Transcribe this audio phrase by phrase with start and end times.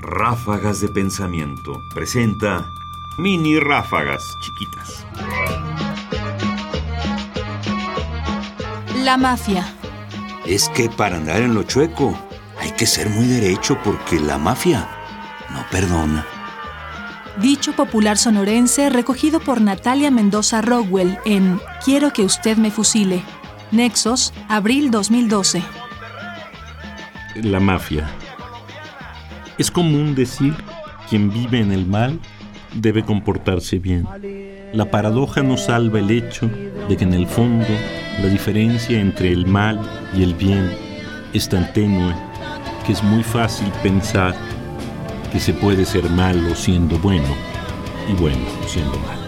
[0.00, 2.72] Ráfagas de Pensamiento presenta
[3.18, 5.04] mini ráfagas chiquitas.
[8.96, 9.66] La mafia.
[10.46, 12.16] Es que para andar en lo chueco
[12.60, 14.88] hay que ser muy derecho porque la mafia
[15.50, 16.24] no perdona.
[17.40, 23.22] Dicho popular sonorense recogido por Natalia Mendoza Rockwell en Quiero que usted me fusile.
[23.72, 25.62] Nexos, abril 2012.
[27.42, 28.08] La mafia.
[29.58, 30.54] Es común decir,
[31.10, 32.20] quien vive en el mal
[32.74, 34.06] debe comportarse bien.
[34.72, 36.48] La paradoja no salva el hecho
[36.88, 37.66] de que en el fondo
[38.22, 39.80] la diferencia entre el mal
[40.16, 40.70] y el bien
[41.32, 42.14] es tan tenue
[42.86, 44.34] que es muy fácil pensar
[45.32, 47.34] que se puede ser malo siendo bueno
[48.08, 49.27] y bueno siendo malo.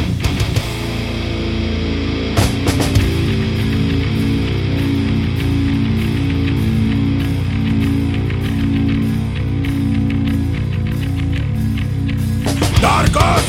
[12.83, 13.43] Narcos,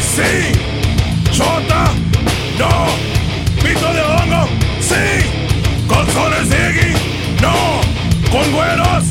[0.00, 0.52] sí,
[1.30, 1.92] chota,
[2.58, 3.05] no,
[8.46, 9.04] con güeros,